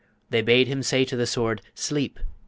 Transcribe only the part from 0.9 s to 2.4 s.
to the Sword, 'Sleep!'